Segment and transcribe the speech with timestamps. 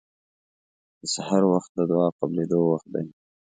[0.99, 3.05] د سحر وخت د دعا قبلېدو وخت دی.